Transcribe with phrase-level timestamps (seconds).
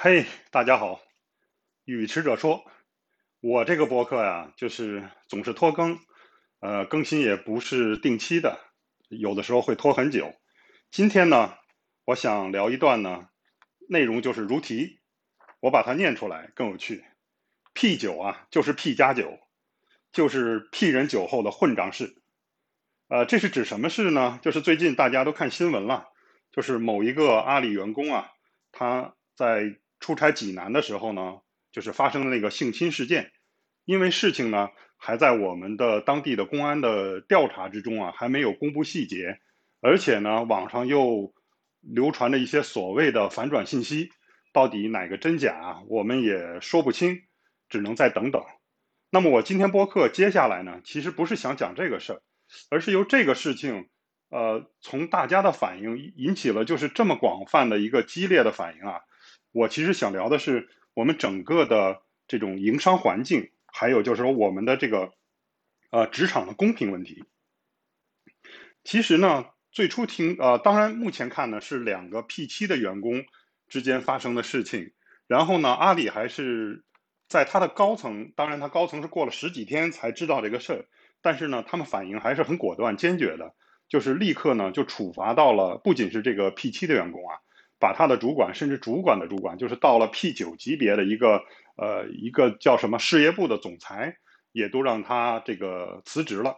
[0.00, 1.00] 嘿，大家好，
[1.84, 2.64] 语迟者说，
[3.40, 5.98] 我这个博客呀，就是总是拖更，
[6.60, 8.60] 呃，更新也不是定期的，
[9.08, 10.32] 有的时候会拖很久。
[10.92, 11.52] 今天呢，
[12.04, 13.28] 我想聊一段呢，
[13.88, 15.00] 内容就是如题，
[15.58, 17.04] 我把它念出来更有趣。
[17.74, 19.40] P 酒啊，就是 P 加酒，
[20.12, 22.22] 就是 P 人酒后的混账事。
[23.08, 24.38] 呃，这是指什么事呢？
[24.42, 26.06] 就是最近大家都看新闻了，
[26.52, 28.30] 就是某一个阿里员工啊，
[28.70, 31.38] 他在出差济南的时候呢，
[31.72, 33.32] 就是发生了那个性侵事件，
[33.84, 39.38] 因为事情呢还在我们的当地的公安的调查之中啊，还没有公布细节，
[39.80, 41.32] 而且呢网上又
[41.80, 44.10] 流传着一些所谓的反转信息，
[44.52, 47.22] 到底哪个真假我们也说不清，
[47.68, 48.42] 只能再等等。
[49.10, 52.22] 那么我今天播客接下来呢，其实不是想讲这个事儿，
[52.70, 53.88] 而是由这个事情，
[54.28, 59.00] 呃，从大家的反应引起了就是这么广泛的一个激烈的反应啊。
[59.52, 65.12] 我其实想聊的是我们整个的这种营商环境，还有就是说我们的这个
[65.90, 67.24] 呃职场的公平问题。
[68.84, 73.24] 其实呢，最初听呃，当然目前看呢是两个 P 七的员工
[73.68, 74.92] 之间发生的事情。
[75.26, 76.84] 然后呢，阿里还是
[77.28, 80.84] 在他的高层，当然他高层是过了十几天才知道这个事儿，
[81.20, 83.54] 但是呢，他们反应还是很果断坚决的，
[83.88, 87.36] 就是立刻呢就处罚到了不仅是这个 P 七的员工啊。
[87.80, 91.42] 把他的主管，甚至主管的主管，就是到了 P 九级别的一个
[91.76, 94.16] 呃一个叫什么事业部的总裁，
[94.50, 96.56] 也都让他这个辞职了。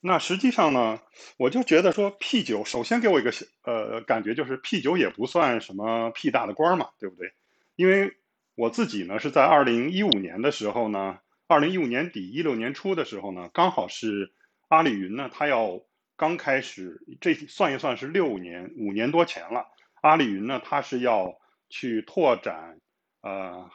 [0.00, 1.00] 那实际上呢，
[1.38, 7.32] 我就觉得说 P 九首先给我一个呃感觉就是 P 九也不算什么屁大的官嘛，对不对？
[7.76, 8.12] 因为
[8.54, 14.32] 我自己呢是在二零一五年的时候呢，二零一五年底一六年初的时候呢，刚好是
[14.68, 15.80] 阿里云呢，他要。
[16.16, 19.66] 刚开始，这算一算是六年五年多前了。
[20.00, 22.78] 阿里云呢，它是要去拓展
[23.20, 23.68] 呃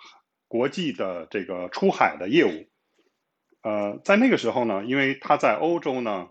[0.47, 2.67] 国际的这个出海的业务。
[3.61, 6.29] 呃，在那个时候呢，因为他在欧洲呢，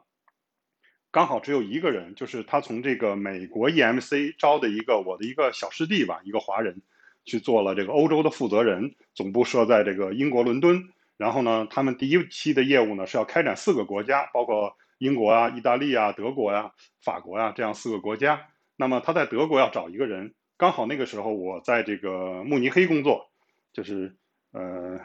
[1.10, 6.80] 刚好只有一个人，就是他从这个美国 EMC 招的一个我的一个小师弟吧，一个华人
[7.26, 10.88] 去做了这个欧洲的负责人，总部设在这个英国伦敦。
[11.18, 14.74] 然后呢，他们第一期的业务呢是要开展四个国家，包括。
[14.98, 16.72] 英国啊，意大利啊，德国呀，
[17.04, 18.48] 法国呀，这样四个国家。
[18.76, 23.30] 那么他在德国要找一个人，刚好那个时候我在这个慕尼黑工作，
[23.72, 24.16] 就是
[24.52, 24.98] 呃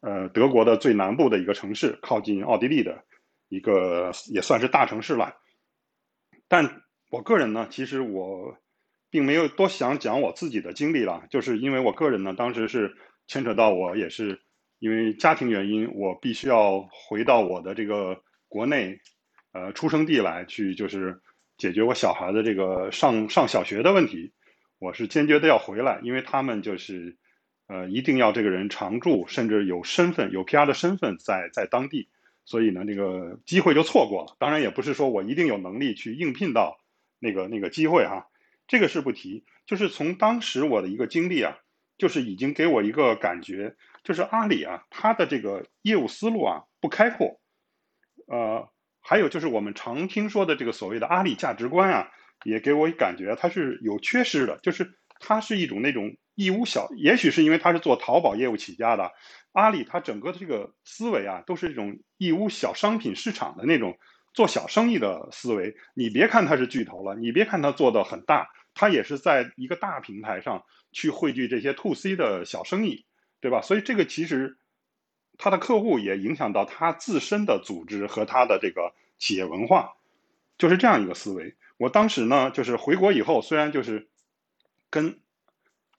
[0.00, 3.04] 呃德国的最南部的一个城市，靠近奥地利的
[3.48, 5.36] 一个也算是大城市了。
[6.48, 8.56] 但我个人呢，其实我
[9.10, 12.96] 并没有多想讲我自己的经历了，就是因为我个人呢，当时是
[13.28, 14.40] 牵扯到我也是
[14.80, 18.20] 因为家庭原因，我必须要回到我的这个。
[18.56, 18.98] 国内，
[19.52, 21.20] 呃，出生地来去就是
[21.58, 24.32] 解决我小孩的这个上上小学的问题，
[24.78, 27.18] 我是坚决的要回来，因为他们就是，
[27.66, 32.08] 呃，一定要这个人常住，甚至有身份有 PR 的身份在在当地，
[32.46, 34.34] 所以呢，这个机会就错过了。
[34.38, 36.78] 当然也不是说我一定有能力去应聘到
[37.18, 38.26] 那个那个机会哈，
[38.66, 39.44] 这个是不提。
[39.66, 41.58] 就是从当时我的一个经历啊，
[41.98, 47.38] 就是已经给我一个感觉，就是阿里啊，它的这个业务思路啊不开阔。
[48.26, 48.68] 呃，
[49.00, 52.08] 还有就是我们常听说的这个所谓的阿里价值观啊，
[52.44, 59.12] 也给我感觉它是有缺失的，就是它是一种那种义乌小，也许是因为它是做淘宝业务起家的，
[59.52, 63.96] 阿里它整个的这个思维啊，都是这种义乌小商品市场的那种
[64.34, 65.76] 做小生意的思维。
[65.94, 73.06] 你别看它是巨头了，你别看它做的很大，它也是在一个大平台上去汇聚这些 to C 的小生意，
[73.40, 73.62] 对吧？
[73.62, 74.58] 所以这个其实。
[75.38, 79.94] 他的客户也影响到他自身的组织和他的这个企业文化，
[80.56, 81.54] 就是这样一个思维。
[81.76, 84.08] 我当时呢，就是回国以后，虽然就是
[84.88, 85.18] 跟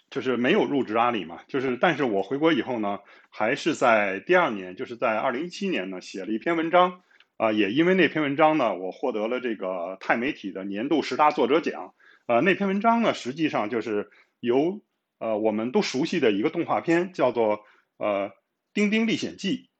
[0.09, 2.99] 就是没有入职阿里嘛，就是但是我回国以后呢，
[3.29, 7.01] 还是在第二年，就是在二零一七年呢，写了一篇文章
[7.37, 11.93] 啊，也因为那篇文章呢，我获得了这个钛媒体的年度十大作者奖。
[12.25, 14.09] 呃，那篇文章呢，实际上就是
[14.39, 14.81] 由
[15.19, 17.61] 呃我们都熟悉的一个动画片，叫做
[17.97, 18.29] 呃。
[18.77, 19.71] 《丁丁历险记》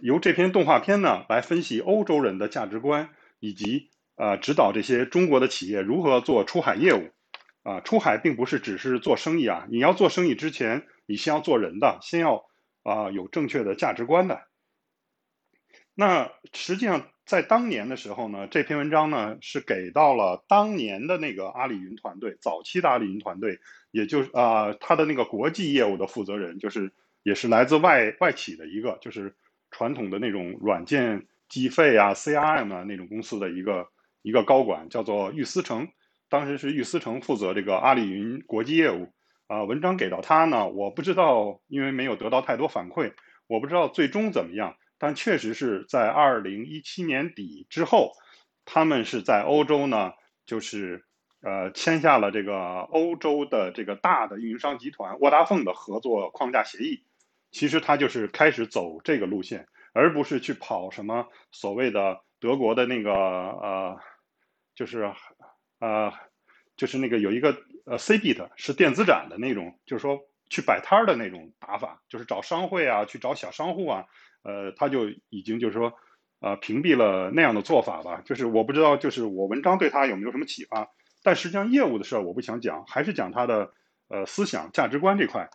[0.00, 3.10] 由这篇动画片呢来分析欧洲人的价值观，
[3.40, 7.10] 以及呃指导这些中国的企业如何做出海业务。
[7.62, 12.46] 啊，出海并不是只是做生意啊，你要做生意之前，你先要做人的，先要
[12.84, 14.40] 啊有正确的价值观的。
[15.94, 23.60] 那实际上在当年的时候呢，这篇文章呢是给到了当年的那个阿里云团队，早期的阿里云团队，
[23.90, 26.94] 也就是啊他的那个国际业务的负责人，就是。
[27.22, 29.34] 也是来自外外企的一个，就是
[29.70, 33.88] 传统的那种软件计费啊、CRM 啊那种公司的一个
[34.22, 35.88] 一个高管，叫做玉思成。
[36.28, 39.12] 当时是玉思成负责这个阿里云国际业务
[39.48, 43.12] 啊，文章给到他呢，我不知道，因为没有得到太多反馈，
[43.48, 44.76] 我不知道最终怎么样。
[44.96, 48.12] 但确实是在二零一七年底之后，
[48.64, 50.12] 他们是在欧洲呢，
[50.46, 51.04] 就是
[51.42, 57.02] 呃签下了这个欧洲的这个大的运营商集团沃达丰的合作框架协议。
[57.50, 63.98] 其实他就是开始走这个路线，而不是去跑什么所谓的德国的那个呃，
[64.74, 65.12] 就是
[65.80, 66.12] 呃，
[66.76, 67.56] 就是那个有一个
[67.86, 70.18] 呃 CBIT 是电子展的那种，就是说
[70.48, 74.04] 去摆摊儿的那种打法，就是找商会啊，去找小商户啊。
[74.42, 75.92] 呃，他就已经就是说，
[76.40, 78.22] 呃，屏蔽了那样的做法吧。
[78.24, 80.88] 就是我不知道，就是我文章对他有没有什么启发。
[81.22, 83.74] 但实际上业务的事儿我不想讲，还是讲他的
[84.08, 85.50] 呃思想价值观这块。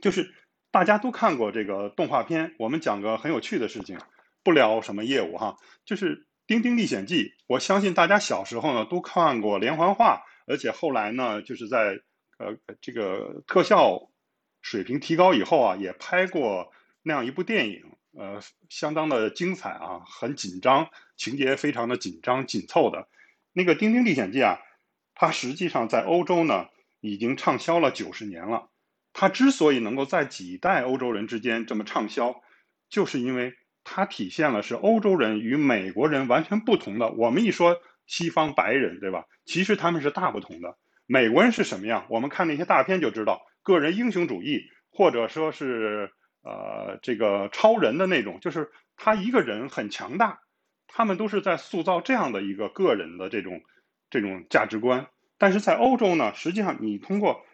[0.00, 0.34] 就是
[0.72, 3.96] 大家都看过这个动画片，我们讲个很有趣的事情，
[4.42, 5.56] 不聊什么业务哈。
[5.84, 6.16] 就是
[6.48, 12.00] 《丁丁历险记》，我相信大家小时候呢都看过连环画，而且后来呢就是在
[12.38, 14.10] 呃这个特效
[14.62, 16.72] 水平提高以后啊，也拍过。
[17.04, 17.82] 那样一部电影，
[18.16, 23.08] 呃，相当的精彩啊，很紧张，情节非常的紧张紧凑的。
[23.52, 24.60] 那个《丁丁历险记》啊，
[25.12, 26.68] 它实际上在欧洲呢
[27.00, 28.68] 已经畅销了九十年了。
[29.12, 32.42] 它之所以能够在几代欧洲人之间这么畅销，
[32.88, 33.54] 就是因为
[33.84, 37.10] 它体现了是欧洲人与美国人完全不同的。
[37.12, 39.26] 我们一说西方白人，对吧？
[39.44, 40.76] 其实他们是大不同的。
[41.06, 42.06] 美国人是什么样？
[42.08, 46.10] 我们看那些大片就知道，个人英雄主义，或者说是。
[46.44, 50.40] 呃，这个超人的那种，就是他一个人很强大，
[50.88, 53.60] 他们都是在塑造这样的一个个人的这种
[54.10, 55.06] 这种价值观。
[55.38, 57.46] 但是在欧洲呢，实际上你通过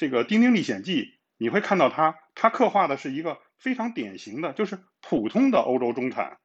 [0.00, 1.02] 这个《丁丁历险记》，
[1.36, 6.38] 你会看到他，他刻画的是一个非常典型的，就是普通的欧洲中产，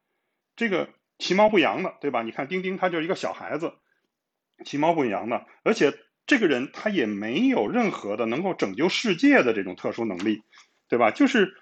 [0.56, 2.20] 这个其貌不扬的，对吧？
[2.22, 3.72] 你看丁丁，他就是一个小孩子，
[4.66, 5.94] 其貌不扬的，而且
[6.26, 10.42] 这个人他也没有任何的能够拯救世界的这种特殊能力，
[10.90, 11.10] 对吧？
[11.10, 11.56] 就是。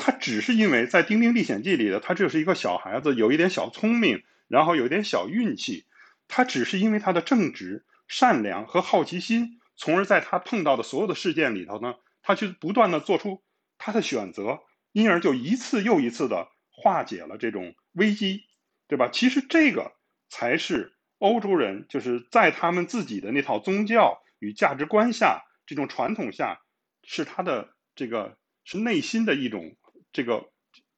[0.00, 5.86] 他只是因为在《丁丁历险记》里的他就是一个小孩子，有一点小聪明，然后有一点小运气。
[6.28, 13.42] 他只是因为他的正直、善良和好奇心，从而在他碰到的所有的事件里头呢，他去不断的做出
[13.78, 14.60] 他的选择，
[14.92, 18.42] 因而就一次又一次的化解了这种危机，
[18.88, 19.08] 对吧？
[19.08, 19.92] 其实这个
[20.28, 26.60] 才是欧洲人就是在他们自己的那套宗教与价值观下，这种传统下，
[27.04, 29.76] 是他的这个是内心的一种。
[30.10, 30.50] 这个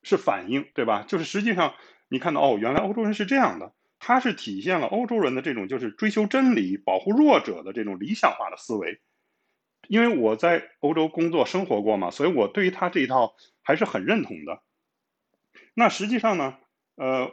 [0.04, 1.02] 是反应，对吧？
[1.02, 1.74] 就是实际上
[2.08, 9.00] 你看到哦，原来欧洲人是这样的，它是体现了欧洲人的这种就是追求真理、保护弱者的这种理想化的思维。
[9.88, 14.62] 因为我在欧洲工作生活过嘛，所以我对于他这一套还是很认同的。
[15.74, 16.58] 那实际上呢，
[16.96, 17.32] 呃，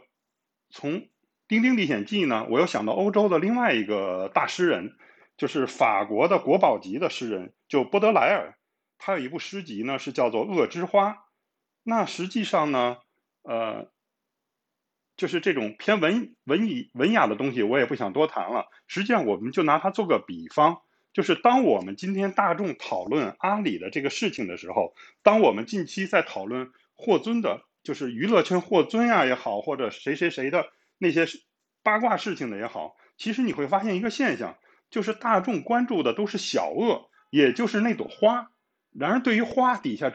[0.69, 1.02] 从
[1.48, 4.96] 《丁丁历险记》呢，我又想到欧洲的另外一个大诗人，
[5.38, 8.58] 就是法国的国宝级的诗人，就波德莱尔。
[8.98, 11.12] 他有一部诗集呢，是叫做《恶之花》。
[11.84, 12.98] 那实际上呢，
[13.44, 13.92] 呃，
[15.18, 18.68] 就是这种偏文文艺文雅的东西，我也不想多谈了。
[18.88, 20.81] 实际上，我们就拿它做个比方，
[21.12, 24.94] 就是当我们今天大众讨论阿里的这个事情的时候，
[25.24, 30.68] 当我们近期在讨论霍尊的，就是娱乐圈霍尊呀也好，或者谁谁谁的
[31.00, 31.25] 那些
[31.81, 34.58] 八卦事情的也好，其实你会发现一个现象，
[34.92, 38.52] 就是大众关注的都是小恶，也就是那朵花。
[38.92, 40.14] 然而，对于花底下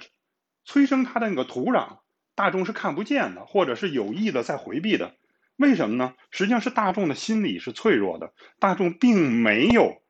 [0.64, 1.98] 催生它的那个土壤，
[2.34, 5.16] 大众是看不见的，或者是有意的在回避的。
[5.56, 6.14] 为什么呢？
[6.30, 10.02] 实际上是大众的心理是脆弱的，大众并没有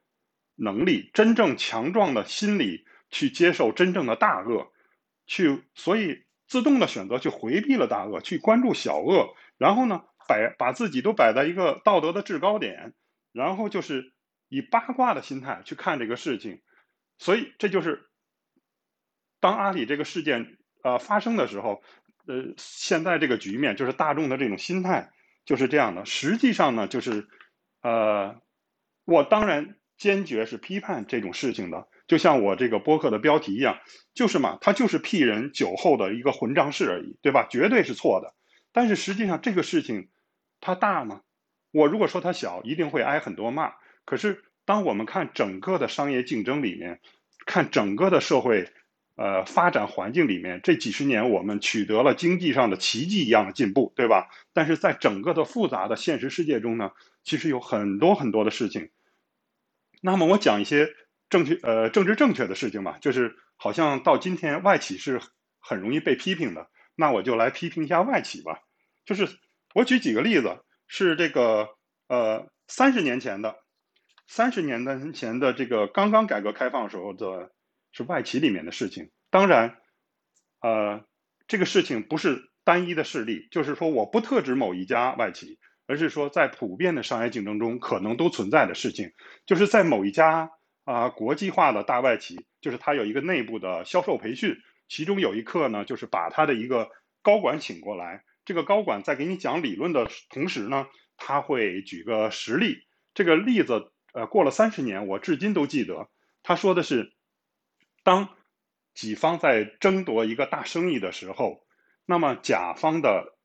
[0.54, 4.72] 能力真正强壮的心理去接受真正的大恶，
[5.26, 12.94] 去所以自动的选择去回避了大恶，去关注小恶，然后呢，摆把自己都摆在一个道德的制高点，
[13.32, 14.14] 然后就是
[14.48, 16.62] 以八卦的心态去看这个事情，
[17.18, 18.08] 所以这就是。
[19.40, 21.82] 当阿里这个事件呃发生的时候，
[22.26, 25.10] 呃，现在这个局面就是大众的这种心态
[25.44, 26.04] 就是这样的。
[26.04, 27.26] 实际上呢，就是
[27.82, 28.40] 呃，
[29.04, 31.88] 我当然坚决是批判这种事情的。
[32.06, 33.80] 就像我这个播客的标题一样，
[34.14, 37.46] 就是嘛，他就是屁人酒后的一个混账事而已，对吧？
[37.50, 38.34] 绝对是错的。
[38.72, 40.08] 但是实际上这个事情
[40.60, 41.22] 它大吗？
[41.72, 43.72] 我如果说它小，一定会挨很多骂。
[44.04, 47.00] 可是当我们看整个的商业竞争里面，
[47.46, 48.70] 看整个的社会。
[49.14, 54.28] 呃，发展环境里面，这几十年我们取得了经济上的奇迹一样的进步，对吧？
[54.52, 56.92] 但是在整个的复杂的现实世界中呢，
[57.22, 58.90] 其实有很多很多的事情。
[60.00, 60.88] 那么我讲一些
[61.28, 65.20] 正确呃政治正确的事情吧，就是好像到今天外企是
[65.60, 68.60] 很容易被批评的，那我就来批评一下外企吧。
[69.04, 69.28] 就是
[69.74, 71.68] 我举几个例子，是这个
[72.08, 73.56] 呃三十年前的。
[74.28, 77.52] 三十年的前的这个刚刚改革开放时候的，
[77.92, 79.10] 是外企里面的事情。
[79.30, 79.78] 当然，
[80.60, 81.04] 呃，
[81.46, 89.12] 这个事情不是单一的事例，就是说我不特指某一家外企，而是说在普遍的商业竞争中可能都存在的事情，
[89.46, 90.50] 就是在某一家
[90.84, 94.56] 啊国际化的大外企，就是它有一个内部的销售培训，
[94.88, 96.90] 其中有一课呢，就是把他的一个
[97.22, 102.78] 高管请过来，这个高管在给你讲理论的同时呢，他会举个实例，
[103.14, 103.90] 这个例子。
[104.14, 106.10] 呃，过了三十年，我至今都记得。
[106.42, 107.14] 他说的是，
[108.02, 108.28] 当
[108.94, 111.64] 己方在争夺一个大生意的时候，
[112.04, 113.36] 那么甲方的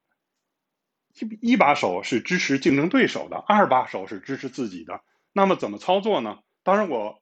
[1.13, 5.01] 一一把手是支持竞争对手的，二把手是支持自己的。
[5.33, 6.39] 那么怎么操作呢？
[6.63, 7.21] 当然，我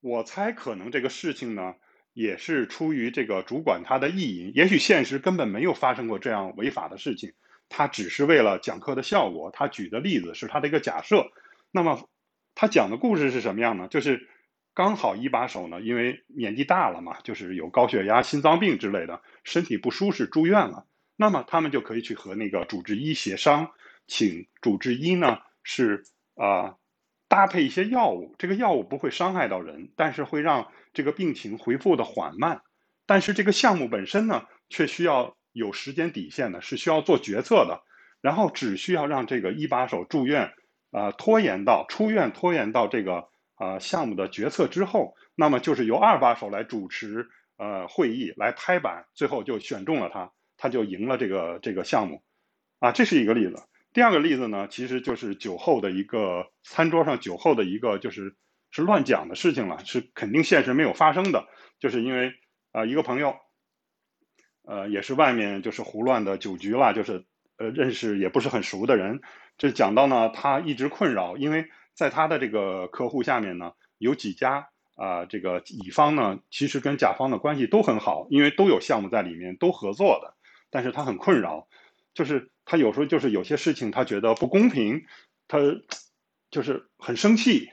[0.00, 1.74] 我猜可能这个事情呢，
[2.12, 4.52] 也是出于这个主管他的意淫。
[4.54, 7.32] 也许现实根本没有发生过这样违法的事情，
[7.68, 9.50] 他只是为了讲课的效果。
[9.52, 11.30] 他举的例子是他的一个假设。
[11.70, 12.08] 那么。
[12.58, 13.86] 他讲的故事是什么样呢？
[13.86, 14.30] 就是
[14.76, 20.86] 刚好一把手呢，因为年纪大了嘛，就是有高血压、心脏病之类的，身体不舒适住院了。
[21.16, 23.70] 那么他们就可以去和那个主治医协商，
[24.06, 26.04] 请主治医呢是
[26.34, 26.76] 啊
[27.26, 32.60] 搭配一些药物，这个药物不会伤害到人，但是会让这个病情恢复的缓慢。
[33.06, 37.82] 但是这个项目本身呢，却需要有时间底线的，是需要做决策的，
[38.20, 40.52] 然后只需要让这个一把手住院。
[40.90, 52.22] 呃，拖延到出院，拖延到这个呃项目的决策之后，那么就是由二把手来主持呃会议，来拍板，最后就选中了他，他就赢了这个这个项目，
[52.80, 53.56] 啊，这是一个例子。
[53.92, 58.36] 第二个例子呢，其实就是酒后的一个餐桌上酒后的一个就是
[58.70, 61.46] 是乱讲的事情了，是肯定现实没有发生的，
[61.80, 62.34] 就是因为
[62.72, 63.34] 啊一个朋友，
[64.66, 67.24] 呃也是外面就是胡乱的酒局啦，就是
[67.56, 69.22] 呃认识也不是很熟的人。
[69.56, 80.36] 这讲到呢，他一直困扰，因为在他的这个客户下面呢，有几家啊，这个乙方呢，其实跟甲方的关系都很好，因为都有项目在里面，都合作的。
[80.68, 81.66] 但是他很困扰，
[82.12, 85.06] 就是他有时候就是有些事情他觉得不公平，
[85.48, 85.58] 他
[86.50, 87.70] 就是很生气，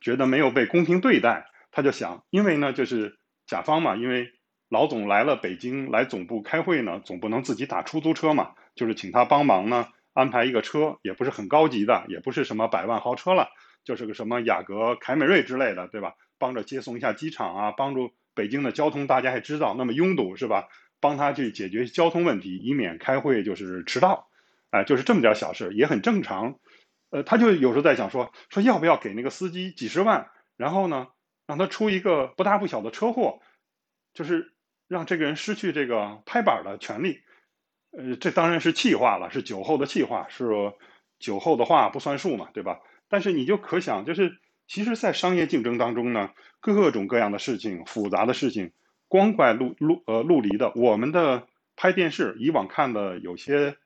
[0.00, 4.28] 觉得没有被公平对待，他就想，因为呢，就是甲方嘛，因为
[4.68, 9.88] 老总来了北京来总部开会呢，总不能自己打出租车嘛，就是请他帮忙呢。
[10.12, 13.48] 安排一个车也不是很高级的，也不是什么百万豪车了，
[13.84, 16.14] 就是个什么雅阁、凯美瑞之类的，对吧？
[16.38, 20.68] 帮着接送一下机场啊，帮助北京的交通，大家也知道那么拥堵，是吧？
[21.00, 24.28] 帮他去解决交通问题，以免开会就是迟到，
[24.70, 26.58] 哎，就是这么点小事，也很正常。
[27.10, 31.08] 呃，他就有时候在想说，说要不要给那个司机几十万，然后呢，
[31.46, 33.40] 让他出一个不大不小的车祸，
[34.14, 34.52] 就是
[34.88, 37.20] 让这个人失去这个拍板的权利。
[37.96, 40.72] 呃，这当然是气话了，是酒后的气话，是
[41.18, 42.80] 酒后的话不算数嘛，对吧？
[43.08, 46.30] 但是你就可想，就是其实，在商业竞争当中呢，
[46.60, 48.72] 各种各样的事情、复杂的事情，
[49.08, 50.72] 光怪陆陆呃陆离的。
[50.74, 51.46] 我们的
[51.76, 53.76] 拍电视，以往看的有些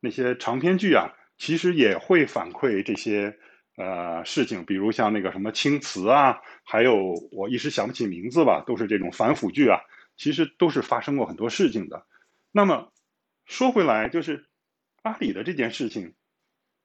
[0.00, 3.36] 那些长篇剧啊，其实也会反馈这些
[3.76, 9.80] 呃事情，比如像那个什么青瓷啊，还有我一时想不起名字吧，都是这种反腐剧啊，
[10.16, 12.06] 其实都是发生过很多事情的。
[12.50, 12.90] 那么。
[13.46, 14.46] 说回来，就是
[15.02, 16.14] 阿里的这件事情，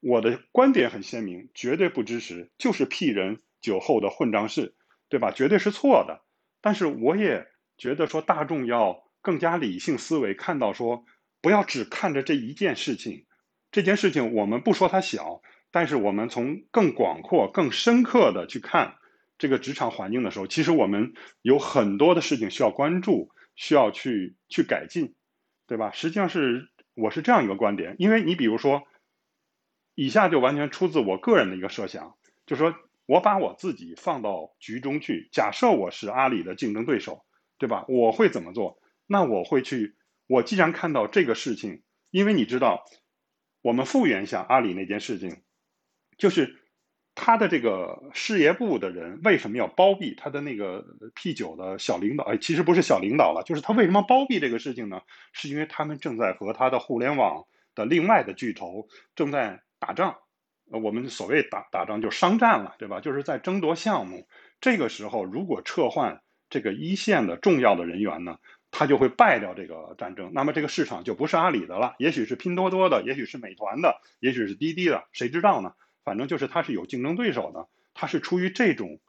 [0.00, 4.74] 我的观点很鲜明，绝对不支持，就是屁人酒后的混账事，
[5.08, 5.32] 对吧？
[5.32, 6.22] 绝对是错的。
[6.60, 7.46] 但是我也
[7.78, 11.04] 觉得说，大众要更加理性思维，看到说，
[11.40, 13.26] 不要只看着这一件事情。
[13.72, 15.40] 这件事情我们不说它小，
[15.70, 18.96] 但是我们从更广阔、更深刻的去看
[19.38, 25.14] 这个职场环境的时候，其实我们有很多的事情需要关注，需要去去改进。
[25.70, 25.92] 对吧？
[25.92, 28.82] 实际上是我是这样一个观点，因为你比如说，
[29.94, 32.74] 以下就完全出自我个人的一个设想，就说
[33.06, 37.24] 我把我自己放到局中去，假设我是阿里的竞争对手，
[37.56, 37.84] 对吧？
[37.86, 38.82] 我会怎么做？
[39.06, 39.94] 那我会去，
[40.26, 42.84] 我既然看到这个事情，因为你知道，
[43.62, 45.40] 我们复原一下阿里那件事情，
[46.18, 46.59] 就是。
[47.22, 50.82] 他的这个事业部的人为什么要包庇他的那个
[51.14, 52.24] P 九的小领导？
[52.24, 55.02] 哎，其实不是小领导了，就是他为什么包庇这个事情呢？
[55.34, 60.16] 是因为他们正在和他的互联网的另外的巨头正在打仗。
[60.72, 63.00] 呃，我们所谓打打仗就商战了，对吧？
[63.00, 64.26] 就是在争夺项目。
[64.58, 68.38] 这个时候，如果撤换这个一线的重要的人员呢，
[68.70, 70.30] 他就会败掉这个战争。
[70.32, 75.74] 那么这个市场就不是阿里的了，也许是拼多多的，也许是美团的，也许是滴滴的，谁知道呢？
[76.10, 79.00] 反正就是他是有竞争对手的，他是出于这种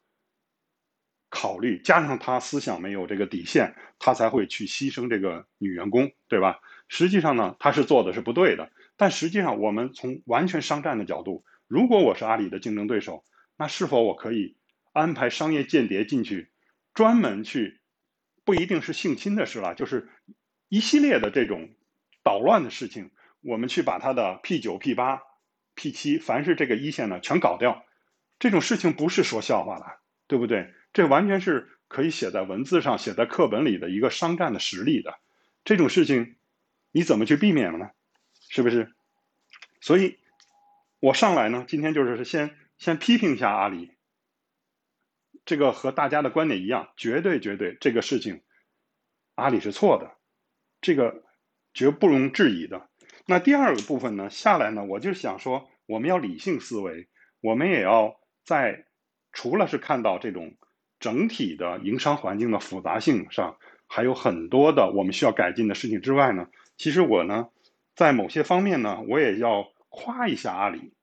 [1.31, 6.59] 考虑，加上他思想没有这个底线，他才会去牺牲这个女员工，对吧？
[6.87, 8.71] 实际上呢，他是做的是不对的。
[8.97, 13.25] 但实际上，我们从完全商战的角度，如果我是阿里的竞争对手，
[13.57, 14.55] 那是否我可以
[14.93, 16.51] 安排商业间谍进去，
[16.93, 17.81] 专门去，
[18.45, 20.07] 不一定是性侵的事了，就是
[20.69, 21.67] 一系列的这种
[22.23, 23.09] 捣乱的事情，
[23.41, 25.23] 我们去把他的 P 九、P 八、
[25.75, 27.85] P 七，凡是这个一线呢，全搞掉。
[28.39, 30.73] 这种事情不是说笑话了，对不对？
[30.93, 35.19] 这完全是可以写在文字上、写在课本里的一个商战的实例的。
[35.63, 36.35] 这种事情，
[36.91, 37.91] 你怎么去避免呢？
[38.49, 38.93] 是不是？
[39.79, 40.19] 所以，
[40.99, 43.91] 我上来呢，今天就是先先批评一下阿里。
[45.43, 48.43] 这个和大家的观点一样，绝对绝对，这个事情，
[49.33, 50.15] 阿里是错的，
[50.81, 51.23] 这个
[51.73, 52.90] 绝不容置疑的。
[53.25, 57.07] 那第二个部分呢，下来呢，我就想说，我们要理性思维，
[57.41, 58.85] 我们也要在
[59.31, 60.55] 除了是看到这种
[60.99, 66.47] 整体的营商环境的复杂性上，还有很多的我们需要改进的事情之外呢，
[66.77, 67.49] 其实我呢。
[67.93, 70.93] 在某些方面呢，我也要夸一下阿里，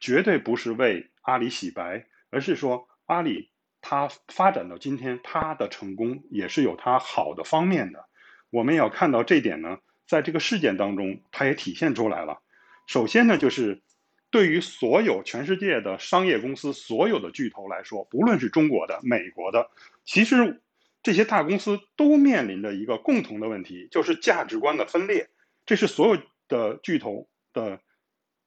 [0.00, 3.50] 绝对不是为阿里洗白，而是说阿里
[3.80, 8.04] 它发展到今天，它的成功也是有它好的方面的。
[8.50, 12.40] 我们要看到这点呢，在这个事件当中，它也体现出来了。
[12.86, 13.82] 首先呢，就是
[14.30, 19.70] 对于所有全世界的商业公司、所有的巨头来说，不论是中国的、美国的，
[20.06, 20.62] 其实
[21.02, 25.28] 这些大公司都面临着一个共同的问题，就是价值观的分裂。
[25.66, 27.80] 这是所有的巨头的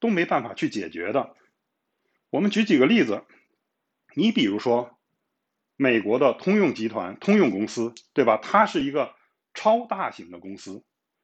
[0.00, 1.36] 都没办法去解决的。
[2.30, 3.24] 我们举几个例子，
[4.16, 4.98] 你比如说
[5.76, 8.38] 美国的通用集团、通用公司，对吧？
[8.42, 9.14] 它是一个
[9.54, 10.82] 超大型的公司，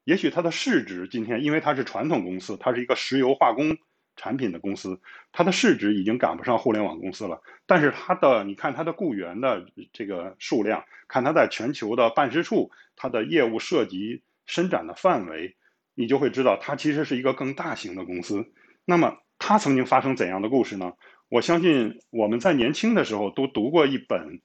[0.08, 3.76] 也许它的市值今天，因为它是传统公司，它是一个石油化工
[4.16, 4.98] 产品的公司，
[5.32, 7.42] 它的市值已经赶不上互联网公司了。
[7.66, 15.54] 但是它的，你看它的雇员的这个数量，看它在全球的办事处，它的业务涉及伸展的范围。
[15.94, 18.50] 你就会知道，它其实是一个更大型的公司。
[18.86, 20.94] 那么，它曾经发生怎样的故事呢？
[21.28, 24.40] 我相信我们在年轻的时候都读过一本，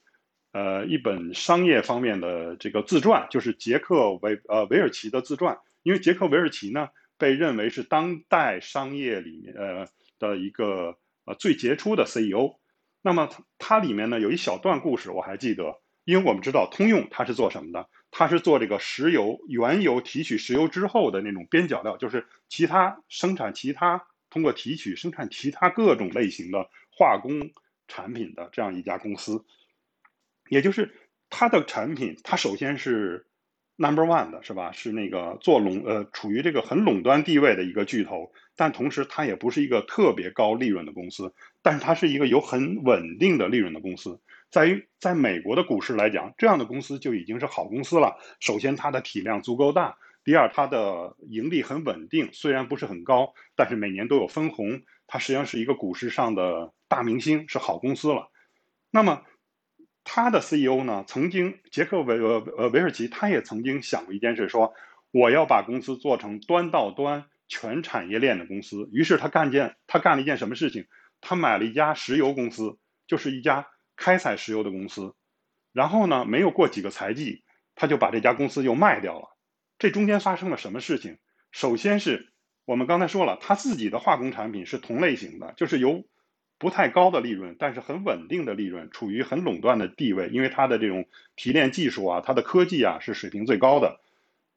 [0.54, 5.58] 呃，一本商业方面的这个自传，就是杰克维呃韦尔奇的自传。
[5.82, 9.88] 因为杰克韦尔奇呢，被认为是当代商业里面呃
[10.20, 12.60] 的一个呃最杰出的 CEO。
[13.02, 17.90] 那么它里面呢有一小段故事，我还记得，因为我们知道通用它是做什么的。
[18.12, 27.50] 它是做这个石油原油提取石油之后的那种边角料，就是其他生产其他通过提取生产其他各种类型的化工
[27.88, 29.44] 产品的这样一家公司，
[30.54, 30.94] 也就是
[31.30, 33.26] 它的产品，它首先是
[33.76, 34.72] number one 的是吧？
[34.72, 44.22] 是那个做垄呃处于这个很垄断地位的一个巨头，但同时它也不是一个特别高利润的公司，但是它是一个有很稳定的利润的公司。
[44.52, 48.16] 在于在美国的股市来讲，这样的公司就已经是好公司了。
[48.40, 54.84] 首先，它的体量足够大；第二，它的盈利很稳定，虽然不是很高，但是每年都有分红。
[55.08, 58.30] 它实际上是一个股市上的大明星，是好公司了。
[58.92, 59.24] 那么，
[60.04, 64.74] 他的 CEO 呢，曾经杰克韦呃呃韦尔奇，他也曾经想过一件事，说
[65.12, 68.90] 我要把公司做成端到端全产业链的公司。
[68.92, 70.86] 于是他干件他干了一件什么事情？
[71.22, 73.68] 他买了一家石油公司，就是一家。
[73.96, 75.14] 开采石油的公司，
[75.72, 77.44] 然后呢，没有过几个财季，
[77.76, 79.38] 他就把这家公司又卖掉了。
[79.78, 81.20] 这中间发生了什么事情？
[81.52, 82.34] 首先是
[82.66, 86.04] 我们刚才说了，他自己的化工产品是同类型的，就是由
[86.64, 94.00] 不太高的利润，但是很稳定的利润，处于很垄断的地位，因为它的这种提炼技术啊，它的科技啊是水平最高的。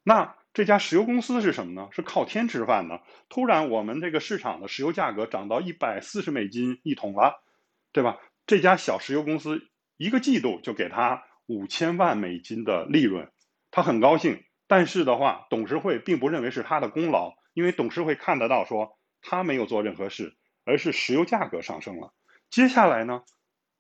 [0.05, 1.89] 那这家石油公司是什么呢？
[1.91, 3.03] 是靠天吃饭的。
[3.29, 7.43] 突然，我们这个市场的石油价格涨到一百四十美金一桶了，
[7.91, 8.19] 对吧？
[8.47, 9.67] 这家小石油公司
[9.97, 13.29] 一个季度就给他五千万美金的利润，
[13.73, 14.45] 他很高兴。
[14.69, 22.13] 但是的话，董事会并不认为是他的功劳，因为董事会看得到说他没有做任何事，而是石油价格上升了。
[22.51, 23.23] 接下来呢，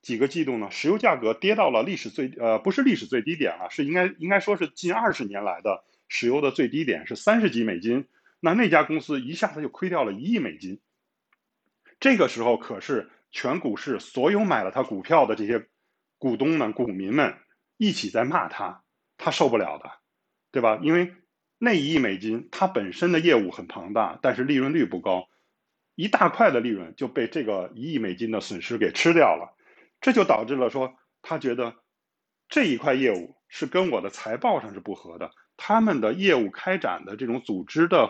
[0.01, 8.07] 几个季度呢，石油价格跌到了历史最呃不是历史最低点了，是应该应该说是近二十年来的石油的最低点是三十几美金。
[8.40, 10.81] 那那家公司一下子就亏掉了一亿美金。
[12.01, 13.11] 这个时候可是。
[13.33, 15.66] 全股市所有买了他股票的这些
[16.16, 17.35] 股东们、股民们
[17.77, 18.83] 一起在骂他，
[19.18, 19.90] 他受不了的，
[20.53, 20.79] 对吧？
[20.81, 21.12] 因为
[21.59, 25.29] 那一亿美金，它本身的业务很庞大，但是利润率不高，
[25.97, 29.57] 一大块的利润就被这个一亿美金的损失给吃掉了，
[30.01, 31.75] 这就导致了说他觉得
[32.49, 38.09] 这一块业务是跟我的财报上是不合的，他们的业务开展的这种组织的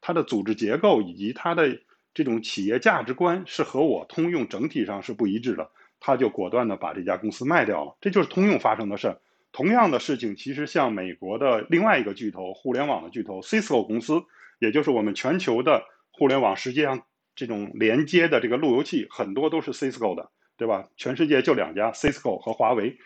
[0.00, 1.78] 它的组织结构以及它的。
[2.16, 5.70] 这种企业价值观是和我通用整体上是不一致的，
[6.00, 7.94] 他就果断的把这家公司卖掉了。
[8.00, 9.20] 这就是通用发生的事儿。
[9.52, 14.22] 同样的事情，其实像美国的另外一个巨头，互联网的巨头 Cisco 公司，
[14.58, 17.02] 也就是我们全球的互联网，实际上
[17.36, 20.32] 这种连接的这个路由器很多都是 Cisco 的。
[20.58, 20.88] 对吧？
[20.96, 22.96] 全世界就两家，Cisco 和华为。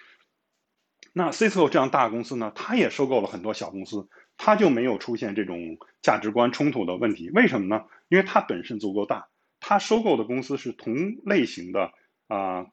[1.13, 7.29] 那 Cisco 这样大公司呢，它也收购了很多小公司，它就没有出现这种价值观冲突的问题。
[7.31, 7.87] 为什么呢？
[8.07, 9.27] 因为它本身足够大，
[9.59, 11.93] 它收购的公司是同类型的
[12.29, 12.67] 啊，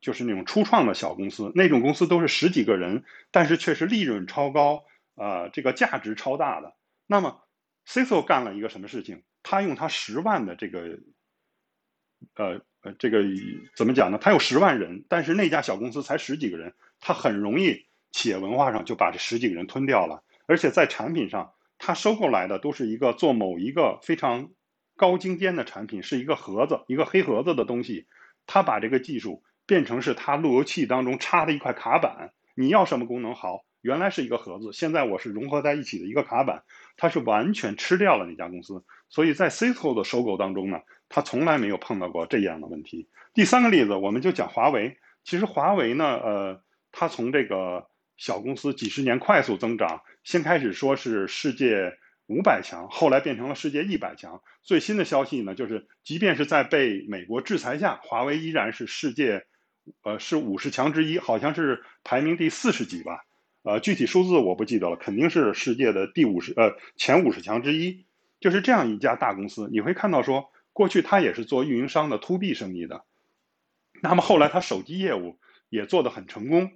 [0.00, 4.82] 就是那种初创的小公司，那种公司都是十几个人，但是却是利润超高，
[5.16, 6.74] 呃，这个价值超大的。
[7.06, 7.42] 那么
[7.86, 9.24] Cisco 干了一个什么事情？
[9.42, 10.98] 他用他十万的这个，
[12.34, 13.22] 呃呃，这个
[13.76, 14.18] 怎么讲呢？
[14.20, 16.74] 他有十万人，但是那家小公司才十几个人。
[17.04, 24.50] 他很容易企业文化上就把这十几个人吞掉了，而且在产品上，他收购来的都是一个做某一个非常
[24.96, 28.06] 高精尖的产品，是一个盒子，一个黑盒子的东西。
[28.46, 32.32] 他把这个技术变成是他路由器当中插的一块卡板。
[32.54, 33.64] 你要什么功能好？
[33.80, 36.62] 原来是一个盒子，现在我是融合在一起的一个卡板。
[36.96, 38.84] 他是完全吃掉了那家公司。
[39.12, 43.08] 所以在 Cisco 的收购当中呢，他从来没有碰到过这样的问题。
[43.32, 44.96] 第三个例子，我们就讲华为。
[45.22, 46.62] 其实华为呢，呃。
[46.94, 51.90] 它从这个小公司几十年快速增长，先开始说是世界
[52.26, 54.42] 五百强，后来变成了世界一百强。
[54.62, 59.46] 最新的消息呢，就是即便是在被美国制裁下，华为依然是世界，
[60.02, 63.24] 呃，是五十强之一，好像是排名第四十几吧。
[63.62, 68.04] 呃，具体数字我不记得了，肯定是世界的第五十，呃，前五十强之一。
[68.42, 73.04] 就是这样一家大公司，你会看到说，过去它也是做运营商的 to B 生意的，
[74.02, 75.38] 那么后来它手机业务
[75.70, 76.72] 也做得很成功。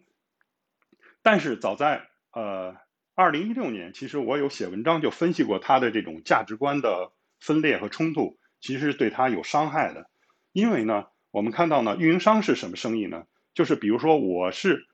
[1.22, 2.76] 但是早在呃
[3.16, 10.09] 二零一六年，其实我有写文章就分析过他的这种价值观的分裂和冲突，其实是对他有伤害的。
[10.52, 13.26] 因为呢，我们看到呢，运营商是什么生意呢？
[13.55, 14.87] 就是比如说我是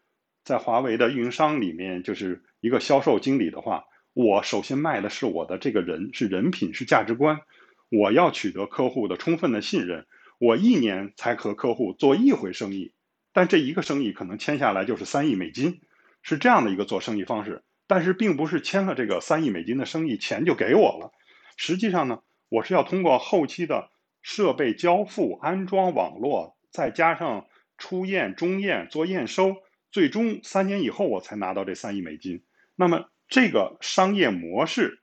[0.42, 7.40] 在华为的运营商里面，就是一个销售经理的话，我首先卖的是我的这个人，是人品，是价值观。
[7.88, 10.06] 我要取得客户的充分的信任，
[10.38, 12.92] 我一年才和客户做一回生意，
[13.32, 15.80] 但这一个生意可能签下来就是三亿美金。
[16.22, 21.10] 是这样的一个做生意方式，但是并不是签了这个三亿美金的生意钱就给我了。
[21.56, 23.90] 实际上呢，我是要通过后期的
[24.22, 27.46] 设备交付、安装网络，再加上
[27.76, 29.56] 出验、中验、做验收，
[29.90, 32.44] 最终三年以后我才拿到这三亿美金。
[32.76, 35.00] 那么这个商业模式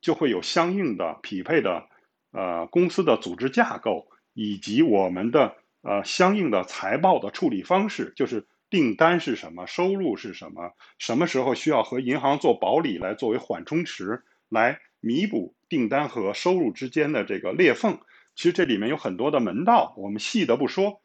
[0.00, 1.86] 就会有相应的匹配的
[2.32, 8.48] 呃公司的组织架构，以及我们的呃相应的财报的处理方式，就是。
[8.70, 9.66] 订单是什么？
[9.66, 10.74] 收入是什么？
[10.98, 17.98] 什么时候需要和银行做保理来作为缓冲池，来弥补订单和收入之间的这个裂缝？
[18.34, 21.00] 其实这里面有很多的门道，我们细的不说。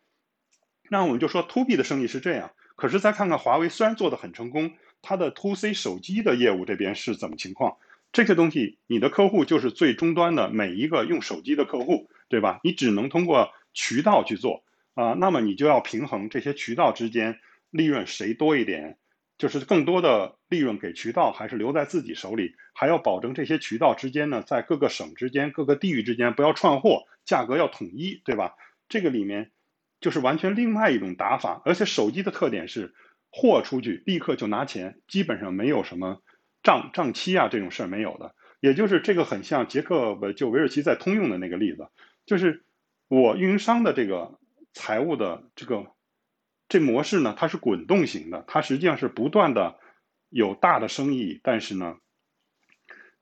[0.89, 2.51] 那我们就说 to B 的生意是这样。
[2.75, 4.73] 可是再看看华为，虽然做的很成功，
[5.03, 7.77] 它的 to C 手机的业务这边是怎么情况？
[8.11, 12.59] 这些东西，你的客户就是最终端的每一个用手机的客户，对吧？
[12.63, 14.63] 你只能通过渠道去做
[14.95, 17.37] 啊，那么你就要平衡这些渠道之间。
[17.69, 18.99] 利润谁多一点，
[19.39, 22.53] 就是更多的利润给渠道，还是留在自己手里？
[22.75, 28.53] 还要保证这些渠道之间呢，在各个省之间、各个地域之间不要串货，价格要统一，对吧？
[28.87, 29.49] 这个里面
[30.01, 31.63] 就是完全另外一种打法。
[31.65, 32.93] 而且手机的特点是，
[33.33, 36.21] 货出去立刻就拿钱，基本上没有什么
[36.61, 38.35] 账账期啊这种事儿没有的。
[38.61, 41.89] 也就是这个很像杰克就韦尔奇在通用的那个例子，
[42.25, 42.63] 就是
[43.09, 44.39] 我运营商的这个
[44.71, 45.87] 财务的这个。
[46.69, 49.77] 这模式呢，它是滚动型的，它实际上是不断的
[50.29, 51.97] 有大的生意，但是呢，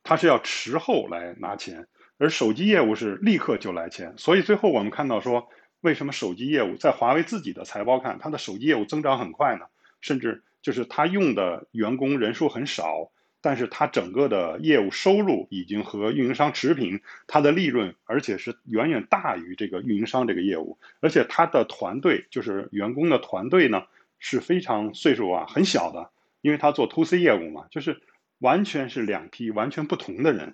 [0.03, 4.13] 它是要迟后来拿钱，而手机业务是立刻就来钱。
[4.17, 5.49] 所以最后我们看到说，
[5.81, 9.65] 为什么手机业务在华为自己的财报看，它的手机业务增长很快呢？
[10.01, 13.11] 甚至就是他用的员工人数很少。
[13.43, 23.87] 但是他整个的业务收入已经和运营商持平，他的利润而且是远远大于这个运营商这个业务，而且他的团队就是员工的团队呢
[24.19, 26.11] 是非常岁数啊很小的，
[26.41, 27.99] 因为他做 to C 业务嘛，就是
[28.37, 30.53] 完全是两批完全不同的人。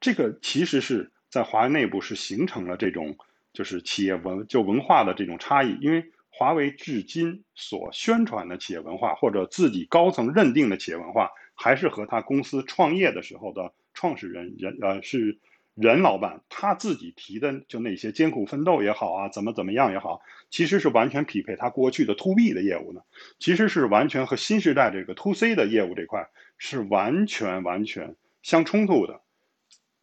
[0.00, 3.18] 这个其实是在华为内部是形成了这种
[3.52, 11.30] 就是企业文就文化的这种差异，因为华为至今所宣传的企业文化或者自己高层认定的企业文化。
[11.58, 15.38] 还是和他公司创业的时候的创始人任呃是
[15.74, 20.20] 任老板他自己提的就那些艰苦奋斗也好啊怎么怎么样也好，
[20.50, 23.00] 其实是完全匹配他过去的 to B 的业务呢，
[23.38, 29.22] 其实是完全和新时代这个 to C 的业务这块是完全完全相冲突的。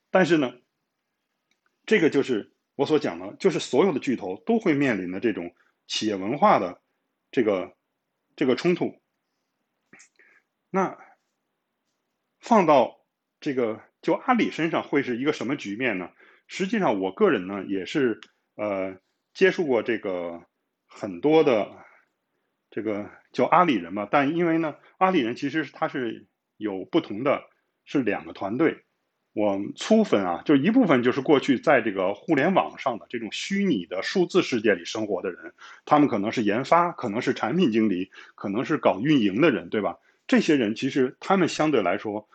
[0.10, 0.56] 但是呢，
[1.86, 5.54] 这个就是我所讲的，就是所有的巨头都会面临的这种
[5.88, 6.82] 企业文化的
[7.32, 7.76] 这个
[8.36, 9.02] 这个冲突。
[10.70, 10.98] 那。
[12.46, 13.00] 放到
[13.40, 16.12] 这个就阿里身上会是一个什么局面呢？
[16.46, 18.20] 实际上，我个人呢也是
[18.56, 19.00] 呃
[19.34, 20.46] 接触过这个
[20.86, 21.72] 很多的
[22.70, 27.50] 这个叫阿里人嘛，但因为呢，阿里人其实他是有不同的，
[27.86, 28.84] 是两个团队。
[29.34, 35.54] 我粗分啊，就一部分就是过去在这个互联网上的这种虚拟的数字世界里生活的人，
[35.86, 39.98] 他们可能是研发，可能是产品经理，可能是搞运营的人，对吧？
[40.28, 42.30] 这些人其实他们相对来说，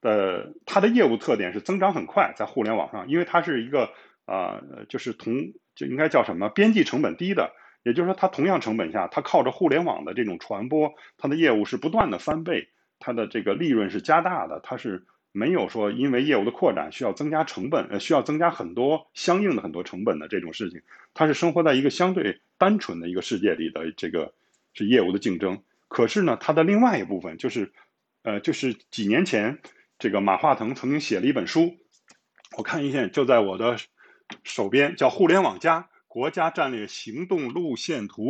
[0.00, 3.90] 呃，他的业务特点是增长很快，在互联网上，因为它是一个
[4.24, 15.04] 啊，就是同就应该叫什么边际成本低的，也就是说，它同样成本下，它靠着互联网的这种传播，它的业务是不断的翻倍，它的这个利润是加大的，它是。
[15.32, 20.82] 没有说因为业务的扩展需要增加成本，呃，需要增加很多相应的很多成本的这种事情，
[21.14, 24.34] 它是生活在一个相对单纯的一个世界里的这个
[24.74, 25.62] 是业务的竞争。
[25.86, 27.72] 可是呢，它的另外一部分就是，
[28.22, 29.60] 呃，就是几年前
[30.00, 31.76] 这个马化腾曾经写了一本书，
[32.56, 33.76] 我看一下，就在我的
[34.42, 38.22] 手边，叫《互联网加国家战略行动路线图》，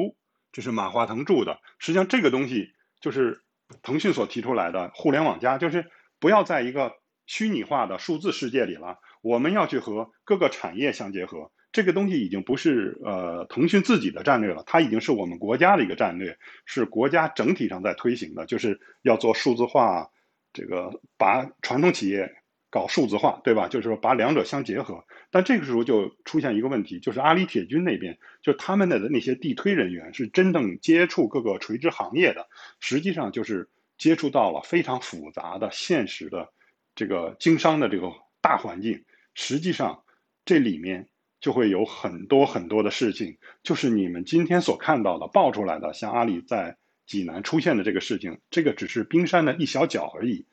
[0.52, 1.60] 这是马化腾著的。
[1.78, 3.40] 实际上，这个东西就是
[3.80, 5.90] 腾讯所提出来的“互联网加”，就是。
[6.20, 6.92] 不要在一个
[7.26, 11.50] 虚拟化的数字世界里了，我们要去和各个产业相结合。
[11.72, 20.11] 这个东西已经不是呃腾讯自己的战略了，它已经是我们国家的一个战略，是国家整体上在推行的，就是要做数字化，
[20.52, 22.35] 这个把传统企业
[22.70, 23.68] 搞数字化，对吧？
[23.68, 25.04] 就是说把两者相结合。
[25.30, 32.48] 但这个时候就出现一个问题，就是阿里铁军那边，就他们的那些地推人员是真正接触各个垂直行业的，
[32.80, 33.70] 实际上就是。
[34.00, 36.50] 接触到了非常复杂的现实的
[36.94, 38.10] 这个经商的这个
[38.40, 40.04] 大环境，实际上
[40.46, 50.46] 这里面就会有很多很多的事情，就是你们今天所看到的爆出来的，像阿里在济南出现的这个事情，这个只是冰山的一小角而已，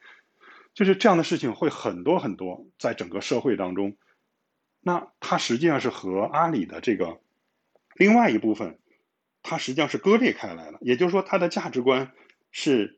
[0.74, 3.96] 就是这样的事情会很多很多，在整个社会当中，
[4.82, 7.22] 那它实际上是和阿里的这个
[7.96, 8.78] 另外一部分，
[9.42, 12.12] 它实际上是割裂开来了，也就是说，它的价值观
[12.52, 12.97] 是。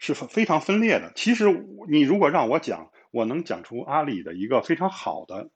[0.00, 1.12] 是非常分裂的。
[1.14, 1.44] 其实
[1.88, 5.50] 你如果让我讲，我能讲出阿里的一个非常好的，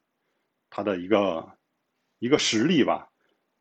[0.70, 1.58] 他的一个
[2.18, 3.08] 一个实例吧。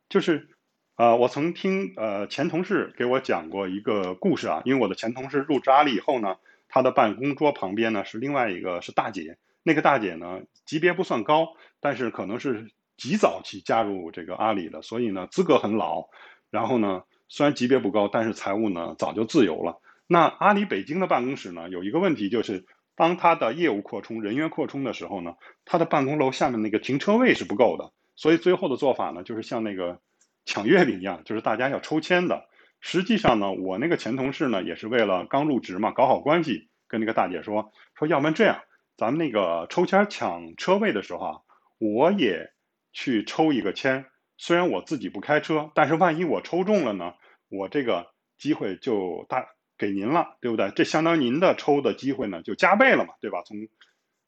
[0.09, 0.49] 就是，
[0.97, 4.61] 呃，我曾听呃前同事给我讲过一个故事啊。
[4.65, 6.35] 因为我的前同事入职阿里以后呢，
[6.67, 9.37] 他的办公桌旁边呢是另外一个是大姐。
[9.63, 11.47] 那个大姐呢级别不算高，
[11.79, 16.09] 但是可能是极早期加入这个阿里的，所以呢资格很老。
[16.51, 19.79] 然后呢虽然级别不高，但是财务呢早就自由了。
[20.07, 25.35] 那阿里北京的办公室呢，有一个问题，就是当他的业务扩充、人员扩充的时候呢，
[25.65, 29.99] 他的办公楼下面那个停车位是不够的，所以最后的做法呢，就是像那个
[30.45, 32.47] 抢月饼一样，就是大家要抽签的。
[32.81, 38.61] 实际上呢，我那个前同事呢，也是为了刚入职嘛，搞好关系，跟那个大姐说说，要不然这样，
[38.97, 41.39] 咱们那个抽签抢车位的时候啊，
[41.79, 42.51] 我也
[42.91, 44.05] 去抽一个签，
[44.37, 47.13] 虽然我自己不开车，但是万一我抽中了呢，
[47.47, 49.47] 我这个机会就大。
[49.77, 50.71] 给您了，对不对？
[50.75, 53.41] 这相当于您的抽的机会呢，就加倍了嘛，对吧？
[53.45, 53.57] 从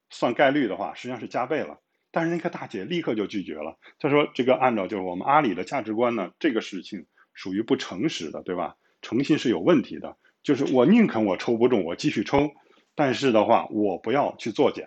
[0.09, 1.79] 算概率的话，实际上是加倍了。
[2.11, 8.75] 但是那个大姐立刻就拒绝了，她说：“这个按照就是我们阿里的价值观呢，这个事情属于不诚实的，对吧？
[9.01, 10.15] 诚信是有问题的。
[10.41, 12.51] 就是我宁肯我抽不中，我继续抽，
[12.95, 14.83] 但是的话，我不要去作假。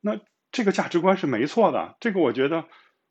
[0.00, 0.20] 那
[0.52, 2.66] 这个价值观是没错的，这个我觉得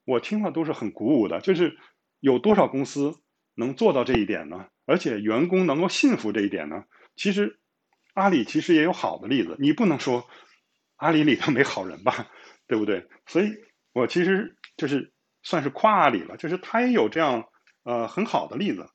[0.05, 1.39] 我听了都是很鼓舞的。
[1.41, 1.77] 就是
[2.19, 3.15] 有多少公司
[3.57, 6.85] 能做到这一点呢？”而且员工能够信服这一点呢，
[7.17, 7.59] 其实
[8.13, 10.29] 阿里其实也有好的例子，你不能说
[10.95, 12.31] 阿里里头没好人吧，
[12.67, 13.05] 对不对？
[13.25, 13.51] 所以
[13.91, 15.11] 我其实就是
[15.43, 17.49] 算是夸阿里了，就是他也有这样
[17.83, 18.89] 呃很好的例子。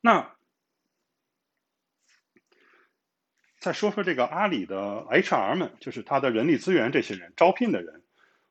[0.00, 0.34] 那
[3.60, 7.99] 再说说这个阿里的 HR 们，就是他的人力资源这些人招聘的人，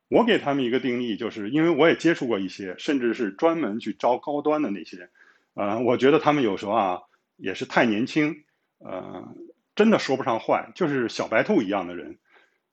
[0.10, 5.10] 我给他们一个定义，就是因为我也接触过一些，甚至是专门去招高端的那些。
[5.54, 7.00] 呃，我觉得他们有时候啊
[7.38, 8.44] 也是太年轻，
[8.80, 9.36] 呃，
[9.76, 12.18] 真的说不上坏，就是小白兔一样的人，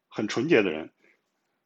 [0.09, 0.90] 很纯洁的人。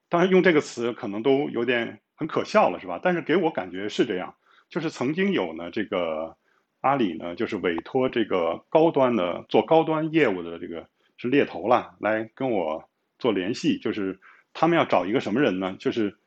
[0.08, 2.98] 当然用这个词可能都有点很可笑了，是吧？
[3.00, 4.34] 但是给我感觉是这样，
[4.68, 6.36] 就是曾经有呢，这个
[6.80, 12.88] 阿里呢，就是委托这个高端的做高端业务的这个是猎头啦，来跟我
[13.20, 14.18] 做联系，就是
[14.60, 15.74] 他们要找一个什么人呢？
[15.78, 16.18] 就是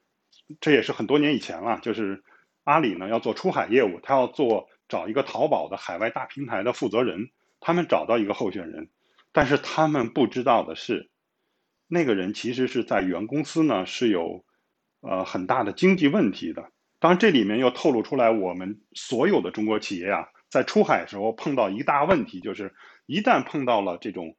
[0.60, 2.24] 这也是很多年以前了，就是
[2.64, 4.68] 阿里呢要做出海业务，他要做。
[4.90, 8.90] 找一个淘宝的海外大平台的负责人，他们找到一个候选人，
[9.32, 11.10] 但是他们不知道的是，
[11.88, 14.46] 那个人其实是在原公司呢是有，
[15.00, 16.70] 呃很大的经济问题的。
[17.00, 22.76] 当然这里面又透露出来，我们所有的中国企业啊，在出海时候碰到一大问题，就是
[23.08, 24.36] 一旦碰到了这种，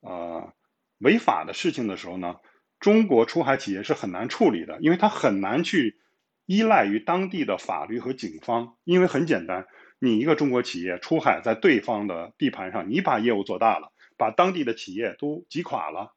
[0.00, 0.52] 呃
[0.98, 2.36] 违法的事情的时候呢，
[2.80, 5.98] 中国出海企业是很难处理的，因为它很难去
[6.46, 9.66] 依赖于当地的法律和警方，因为很简单，
[9.98, 16.12] 你一个中国企业出海在对方的地盘上，你把业务做大了，把当地的企业都挤垮了，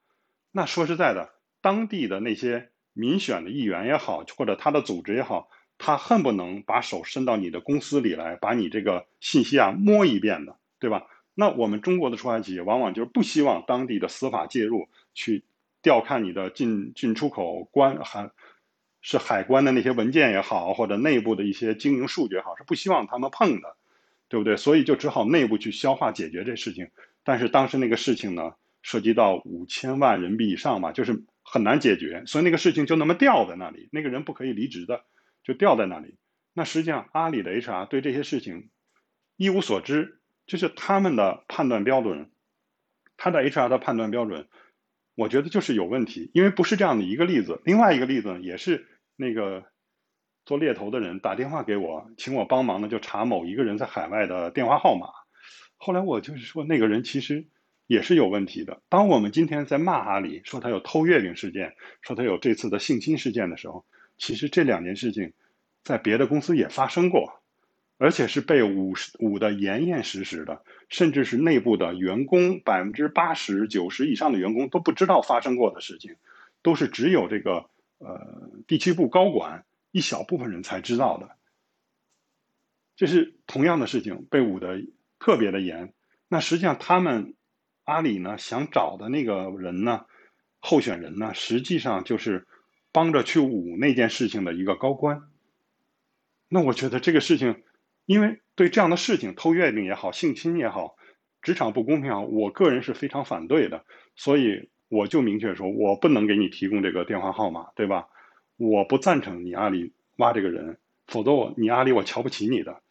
[0.51, 11.07] 那说实在的，当地的那些民选的议员也好，或者他的组织也好，他恨不能把手伸到你的公司里来，把你这个信息啊摸一遍的，对吧？
[11.33, 15.45] 那我们中国的出海企业往往就是不希望当地的司法介入去
[15.81, 18.31] 调看你的进进出口关还。
[19.03, 23.75] 是海关的那些文件也好，或者内部的一些经营数据也好，是不希望他们碰的，
[24.29, 24.55] 对不对？
[24.57, 26.91] 所以就只好内部去消化解决这事情。
[27.23, 35.03] 但是当时那个事情呢，涉及到五千万人民币以上嘛，就是很难解决，所以那个事情就那么吊在那里，那个人不可以离职的，
[35.43, 36.17] 就吊在那里。
[36.53, 38.69] 那实际上阿里的 HR 对这些事情
[39.35, 42.29] 一无所知，就是他们的判断标准，
[43.17, 44.47] 他的 HR 的判断标准，
[45.21, 47.61] 我觉得就是有问题，因为不是这样的一个例子。
[47.65, 48.87] 另外一个例子也是。
[49.17, 49.65] 那个
[50.45, 55.05] 做猎头的人打电话给我，请我帮忙呢，就查某一个人在海外的电话号码。
[55.77, 57.45] 后来我就是说，那个人其实
[57.85, 58.81] 也是有问题的。
[58.89, 63.85] 当我们今天在骂阿里，说他有偷月饼事件，说他有这次的性侵事件的时候，
[64.17, 65.33] 其实这两件事情
[65.83, 67.40] 在别的公司也发生过，
[68.01, 76.15] 而且是被捂捂的严严实实的，甚至是内部的员工百分之八十九十以上的员工都不知道发生过的事情，
[76.63, 77.69] 都是只有这个。
[78.03, 81.35] 呃，地区部高管一小部分人才知道的，
[82.95, 84.87] 这是同样的事情被捂得
[85.19, 85.93] 特别的严。
[86.27, 87.35] 那实际上他们
[87.83, 90.05] 阿里呢想找的那个人呢，
[90.57, 92.47] 候选人呢，实际上就是
[92.91, 95.29] 帮着去捂那件事情的一个高官。
[96.49, 97.61] 那我觉得这个事情，
[98.05, 100.95] 因为对这样的事情，偷月饼也好，性侵也好，
[101.41, 103.85] 职场不公平啊，我个人是非常反对的，
[104.15, 104.69] 所以。
[104.93, 108.09] 我就明确说，我不能给你提供这个电话号码，对吧？
[108.57, 112.81] 我不赞成你阿里挖这个人，否则我你阿里我瞧不起你的，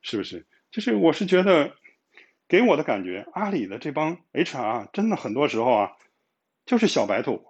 [0.00, 0.46] 是不是？
[0.70, 1.74] 就是我是觉得，
[2.46, 5.90] 给我的感觉，阿里的这帮 HR 真的很多时候啊，
[6.64, 7.44] 就是小白兔。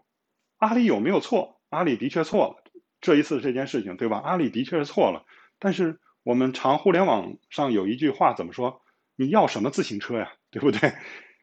[0.57, 1.61] 阿里有没有错？
[1.69, 2.65] 阿里的确错了，
[3.03, 4.23] 这一次这件事情，对吧？
[4.25, 5.27] 阿里的确是错了。
[5.59, 8.83] 但是我们常互联网上有一句话怎么说？
[9.17, 10.35] 你要什么自行车呀？
[10.53, 10.93] 对不对？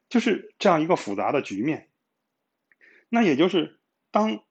[0.10, 1.90] 就是这样一个复杂的局面。
[3.10, 3.80] 那也就是，
[4.12, 4.44] 当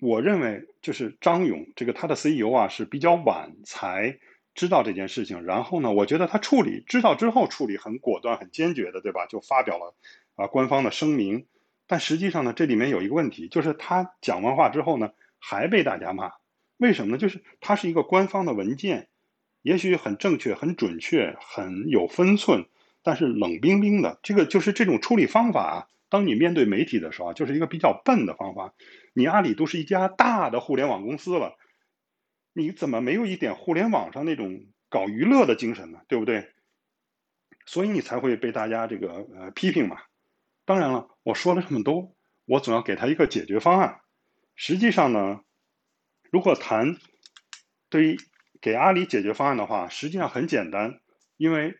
[0.00, 4.18] 我认为就是张勇这个他的 CEO 啊是比较晚才
[4.54, 9.26] 知道这件事情，然后呢，我觉得他处理知道之后处理很果断、很坚决的，对吧？
[9.26, 9.94] 就发表了
[10.36, 11.46] 啊官方的声明。
[11.86, 16.32] 但实际上呢，这里面有一个问题，就是他讲完话之后呢，还被大家骂。
[16.78, 17.18] 为什么呢？
[17.18, 19.08] 就是它是一个官方的文件，
[19.66, 22.66] 也许很正确、很准确、很有分寸，
[23.02, 24.20] 但是冷冰冰的。
[24.22, 25.88] 这个就是这种处理方法。
[26.08, 28.72] 当你面对媒体的时候，就是一个比较笨的方法。
[29.12, 31.56] 你阿里都是一家大的互联网公司了，
[32.52, 35.98] 你怎么没有一点互联网上那种搞娱乐的精神呢？
[36.06, 36.52] 对不对？
[37.64, 39.96] 所以你才会被大家这个呃批评嘛。
[40.64, 43.98] 当然了，我说了这么多，我总要给他一个解决方案。
[44.54, 45.40] 实际上呢，
[46.30, 46.96] 如果谈
[47.90, 48.16] 对于
[48.66, 50.98] 给阿里解决方案的话，实际上很简单，
[51.36, 51.76] 因为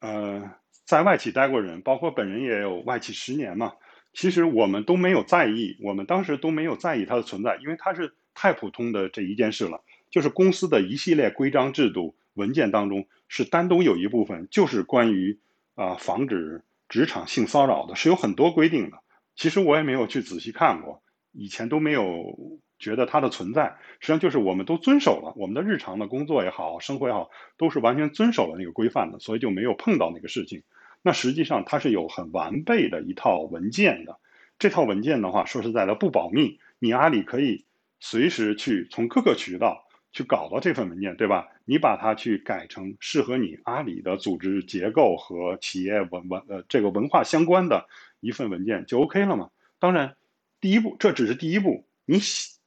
[0.00, 0.50] 呃。
[0.86, 3.74] 在外企待过人，包括本人也有外企十年嘛。
[4.12, 9.84] 其实我们都没有在意，我们当时都没有在意它的存在，因为它是太普通的这一件事了。
[10.10, 15.38] 就是公司的一系列规章制度文件当中，是单独有一部分就是关于
[15.76, 18.98] 啊防止职场性骚扰的，是有很多规定的。
[19.36, 22.60] 其实我也没有去仔细看过，以前都没有。
[22.80, 30.62] 觉得它的存在，实际上就是我们都遵守了我们的日常的工作也好，生活也好，都是完全遵守了那个规范的，所以就没有碰到那个事情。
[31.02, 34.18] 那实际上它是有很完备的一套文件的，
[34.58, 37.66] 这套文件的话，说实在的不保密，你阿里可以
[38.00, 41.48] 随时去从各个渠道去搞到这份文件，对吧？
[41.66, 47.86] 你把它去改成适合你阿里的组织结构和企业文文呃这个文化相关的
[48.20, 49.50] 一份文件就 OK 了嘛？
[49.78, 50.16] 当然，
[50.60, 52.18] 第一步这只是第一步，你。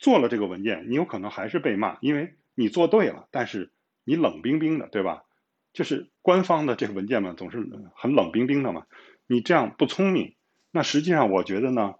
[0.04, 3.72] 做了这个文件，你有可能还是被骂，因为你做对了，但是
[4.04, 5.24] 你冷冰冰的，对吧？
[5.72, 8.86] 就是官方的这个文件嘛，总是很冷冰冰的嘛。
[9.28, 10.36] 你这样不聪明。
[10.72, 11.96] 那实际上我觉得呢，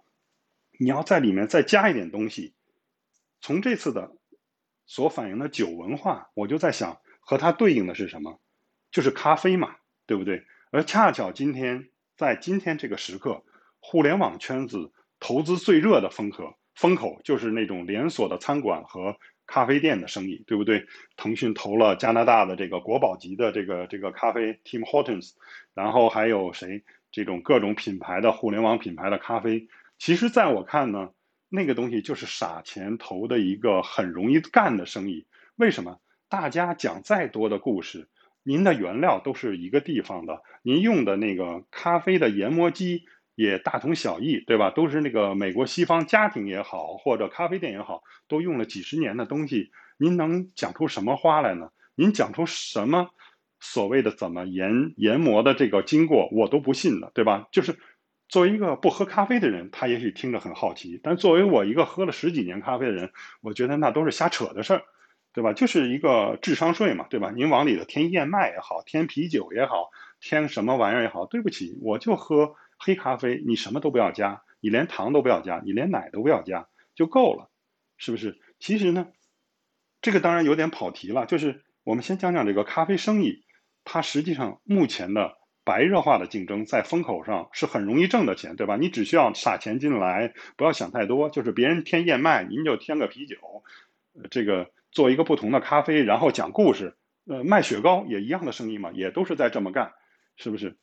[0.78, 2.52] 你要在里面再加一点东西。
[3.40, 4.14] 从这次的
[4.84, 8.38] 所反映的酒文化，我就在想，和它对应的是什么？
[8.90, 10.44] 就是咖啡嘛，对不对？
[10.70, 11.88] 而恰巧今天
[12.18, 13.42] 在今天这个时刻，
[13.80, 16.58] 互联网圈子投资最热的风口。
[16.74, 19.16] 风口就是那种连锁的餐馆和
[19.46, 20.86] 咖啡店的生意，对不对？
[21.16, 25.32] 腾讯投了加拿大的这个国宝级的这个这个咖啡 Tim Hortons，
[25.74, 26.82] 然后还有谁？
[27.10, 29.68] 这种各种品牌的互联网品牌的咖啡，
[29.98, 31.10] 其实在我看呢，
[31.48, 35.24] 那个东西就是撒钱投的一个很容易干的生意。
[35.54, 36.00] 为什么？
[36.28, 38.08] 大家讲再多的故事，
[38.42, 43.04] 您的原料都是一个地方的，您用的那个咖啡的研磨机
[43.34, 44.70] 也大同小异，对吧？
[44.70, 51.70] 都是那个美国西方家庭也好，或者咖啡店也好，都用了几十年的东西，您能讲出什么花来呢？
[51.94, 53.10] 您讲出什么
[53.60, 57.48] 所谓的怎么研研磨的这个经过，我都不信的，对吧？
[57.52, 57.78] 就是
[58.28, 63.10] 作为一个不喝咖啡的人，他也许听着很好奇，但作为我一个喝了十几年咖啡的人，
[63.40, 64.82] 我觉得那都是瞎扯的事儿。
[65.36, 65.52] 对吧？
[65.52, 67.32] 就是一个智商税嘛，对吧？
[67.34, 72.54] 您往里头添燕麦也好，添啤酒也好，添什么玩意儿也好，对不起，我就喝
[72.84, 77.50] 黑咖啡，你什么都不要加，你连糖都不要加，你连奶都不要加就够了，
[77.96, 78.38] 是不是？
[78.58, 79.08] 其实呢，
[80.02, 83.42] 这个当然有点跑题了，就是我们先讲讲这个咖啡生意，
[83.84, 88.76] 它实际上目前的白热化的竞争在风口上是很容易挣的钱，对吧？
[88.76, 93.36] 你只需要撒钱进来，不要想太多，就是别人添燕麦，您就添个啤酒，
[94.30, 94.70] 这个。
[94.94, 99.92] 做一个不同的咖啡，然后讲故事，呃，卖雪糕也一样的生意嘛，也都是在这么干，
[100.36, 100.78] 是不是？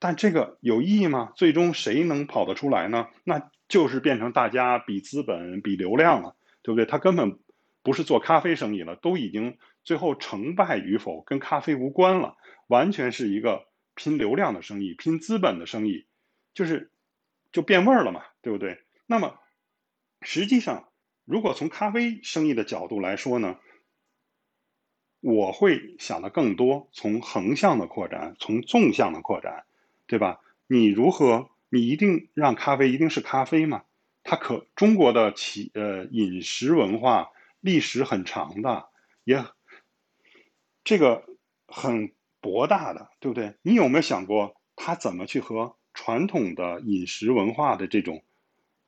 [0.00, 1.32] 但这个有意义吗？
[1.36, 3.06] 最终谁能跑得出来呢？
[3.22, 6.84] 那就是变成大家比资本、比流量了，对不对？
[6.84, 7.38] 他根本
[7.84, 12.36] 不是做咖啡生意了，都已经最后成败与否跟咖啡无关了，
[12.66, 16.06] 完全是一个拼流量的生意，拼资本的生意，
[16.54, 16.90] 就是
[17.52, 18.80] 就变味儿了嘛，对不对？
[19.06, 19.38] 那么
[20.22, 20.86] 实际上。
[21.26, 23.56] 如果从咖啡生意的角度来说呢，
[25.20, 29.64] 我会想的更多，从横向的扩展，从纵向的扩展，
[30.10, 30.40] 对吧？
[30.66, 31.50] 你如何？
[31.68, 33.84] 你一定让咖啡一定是咖啡吗？
[34.24, 37.28] 它可中国的企呃饮食文化
[37.60, 38.88] 历史很长的，
[39.22, 39.44] 也
[40.82, 41.24] 这个
[41.68, 43.54] 很博大的，对不对？
[43.62, 48.24] 你有没有想过，它怎么去和传统的饮食文化的这种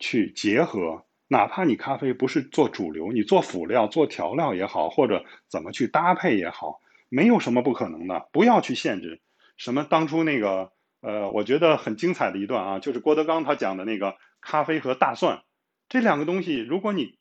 [0.01, 1.07] 去结合？
[1.29, 8.29] 哪怕你咖啡不是做主流，你做辅料、做调料也好，或者怎么去搭配也好，没有什么不可能的。
[8.33, 9.23] 不要去限制。
[9.57, 10.73] 什么当初那个，
[11.03, 15.43] 呃，我觉得很精彩的一段啊，就是郭德纲他讲的那个咖啡和大蒜
[15.89, 17.19] 这两个东西，如果你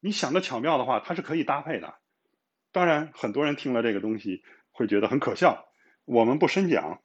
[0.00, 1.96] 你想的巧妙的话，它是可以搭配的。
[2.70, 5.66] 当然，很多人听了这个东西会觉得很可笑，
[6.04, 7.02] 我们不深讲。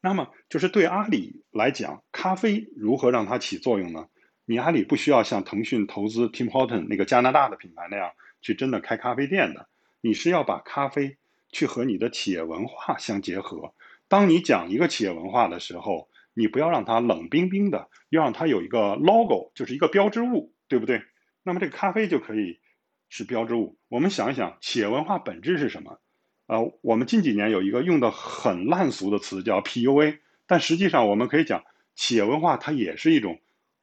[0.00, 4.08] 那么，就是对阿里来讲，咖啡如何让它起作用呢？
[4.46, 9.68] 你阿里不需要像腾讯投资 Tim Horton 那个加拿大的品牌那样去真的开咖啡店的，
[10.00, 11.18] 你是要把咖啡
[11.50, 13.74] 去和你的企业文化相结合。
[14.08, 21.02] 当你讲一个企业文化的时候，你不要让它冷冰冰的，要让它有一个 logo，就是一个标志物，对不对？
[21.42, 22.60] 那么这个咖啡就可以
[23.08, 23.76] 是标志物。
[23.88, 25.98] 我们想一想，企业文化本质是什么？
[26.46, 33.38] 呃，我们近几年有一个用的很烂俗的词叫 PUA，但实际上我们可以讲，企业文化它也是一种。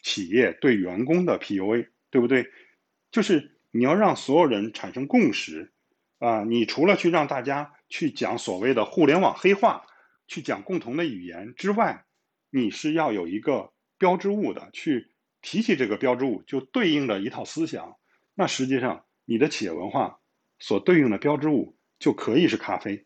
[0.05, 2.45] 企业对员工的 PUA，对不对？
[3.09, 5.71] 就是你要让所有人产生共识
[6.19, 6.43] 啊！
[6.43, 9.85] 你除了去让大家去讲所谓的互联网黑话，
[10.33, 12.05] 去讲共同的语言之外，
[12.49, 15.11] 你是要有一个标志物的，去
[15.43, 17.97] 提起这个标志物就对应着一套思想。
[18.33, 20.17] 那实际上你的企业文化
[20.57, 23.05] 所对应的标志物就可以是咖啡。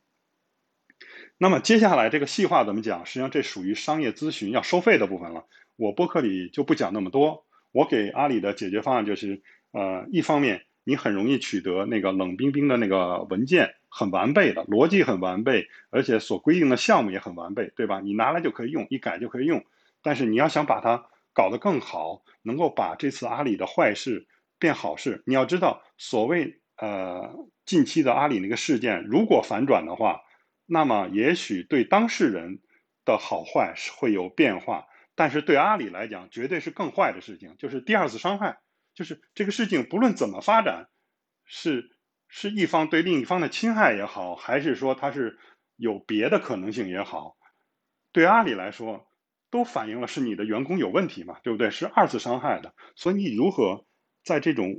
[1.38, 3.06] 那么接下来这个细化怎么讲？
[3.06, 5.46] 实际上这属于商业咨询要收费的部分了。
[5.76, 7.46] 我播客里就不讲那么多。
[7.74, 18.00] 我给阿里的解决方案就是，呃，一方面你很容易取得那个冷冰冰的那个文件，很完备的逻辑很完备，而且所规定的项目也很完备，对吧？
[18.00, 19.66] 你拿来就可以用，一改就可以用。
[20.02, 24.28] 但是你要想把它搞得更好，能够把这次阿里的坏事
[24.60, 27.36] 变好事，你要知道，所谓呃
[27.66, 30.22] 近期的阿里那个事件，如果反转的话，
[30.66, 32.60] 那么也许对当事人
[33.06, 34.86] 的好坏是会有变化。
[35.16, 38.60] 但是对阿里来讲，绝对是更坏的事情，就是第二次伤害，
[38.94, 40.90] 就是这个事情不论怎么发展，
[41.44, 41.90] 是
[42.40, 45.40] 是一方对另一方的侵害也好，还是说它是
[45.76, 47.36] 有别的可能性也好，
[48.12, 49.08] 对阿里来说，
[49.50, 51.72] 都反映了是你的员工有问题嘛，对不对？
[51.72, 53.88] 是二次伤害的，所以你如何
[54.24, 54.76] 在这种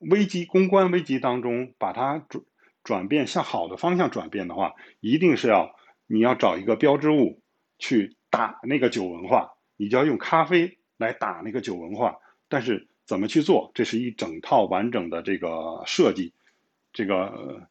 [0.00, 2.44] 危机公关危机当中把它转
[2.84, 5.74] 转变向好的方向转变的话，一定是要
[6.06, 7.42] 你要找一个标志物
[7.78, 9.52] 去打那个酒文化。
[9.78, 12.18] 你就要用咖啡来打那个酒文化，
[12.50, 13.70] 但是怎么去做？
[13.72, 16.34] 这是一整套完整的这个设计，
[16.92, 17.68] 这个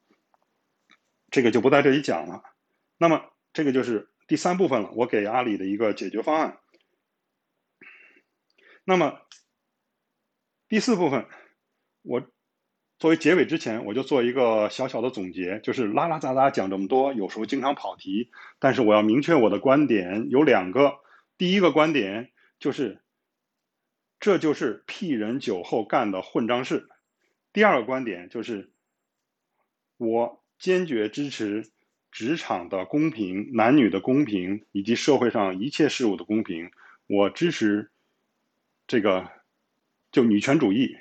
[1.30, 2.43] 这个就不在这里讲了。
[2.97, 6.59] 那么这个就是第三部分了，我给阿里的一个解决方案。
[8.84, 9.20] 那么
[10.68, 11.28] 第四部分，
[12.01, 12.22] 我
[12.99, 20.99] 作为结尾之前，我就做一个小小的总结，就是拉拉杂杂讲这么多，有时候经常跑题，但是我要明确我的观点有两个。
[21.38, 23.03] 第一个观点就是，
[24.20, 26.89] 这就是屁人酒后干的混账事。
[27.53, 28.74] 第二个观点就是，
[29.98, 31.66] 我坚决支持
[32.12, 36.72] 职场的公平、男女的公平以及社会上一切事物的公平。
[37.08, 37.89] 我支持
[38.88, 39.30] 这个
[40.12, 40.95] 就女权主义。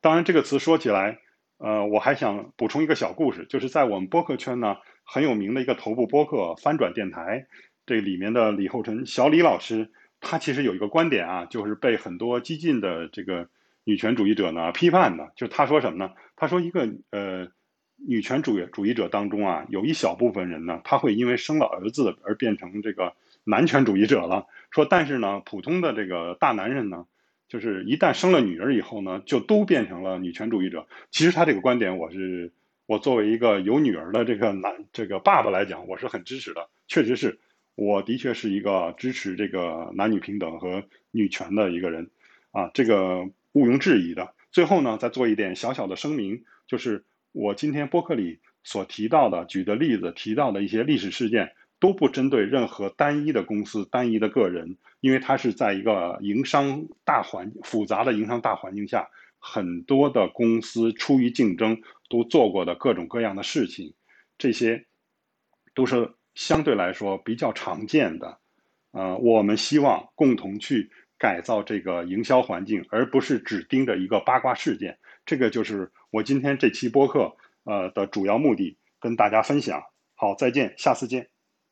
[0.00, 1.20] 当然，这个词说起来，
[1.56, 7.46] 呃，我还想补充一个小故事，就是在我们播客圈呢很有名的一个头部播客翻转电台，
[7.86, 13.48] 这里面的李厚辰小李老师，他其实有一个观点啊，就是被很多激进的这个
[13.84, 16.12] 女权主义者呢批判的，就是他说什么呢？
[16.36, 17.50] 他说一个呃。
[18.06, 23.12] 女权主义主义者当中啊，有一小部分人呢，他会因为生了儿子而变成这个
[23.44, 24.46] 男权主义者了。
[24.70, 27.06] 说，但是呢，普通的这个大男人呢，
[27.48, 30.86] 就是一旦生了女儿以后呢，就都变成了女权主义者。
[31.10, 32.52] 其实他这个观点，我是
[32.86, 36.68] 我作为一个有女儿的这个男这个爸爸来讲，我是很支持的。
[36.86, 37.40] 确实是，
[37.74, 42.10] 我的确是一个支持这个男女平等和女权的一个人
[42.52, 44.34] 啊，这个毋庸置疑的。
[44.52, 47.04] 最后呢，再做一点小小的声明，就是。
[47.32, 59.08] 我今天播客里所提到的、举的例子、提到的一些历史事件，都不针对任何单一的公司、单一的个人，因为它是在一个营商大环复杂的营商大环境下，
[59.38, 63.94] 很多的公司出于竞争都做过的各种各样的事情，
[64.36, 64.86] 这些
[65.74, 68.38] 都是相对来说比较常见的。
[68.90, 74.98] 呃，我们希望共同去改造这个营销环境，而不是只盯着一个八卦事件。
[75.26, 79.82] 这个就是我今天这期播客呃的主要目的，跟大家分享。
[80.14, 81.28] 好，再见，下次见。